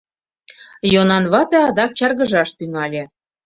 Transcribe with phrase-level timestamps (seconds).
[0.93, 3.03] —Йонан вате адак чаргыжаш тӱҥале.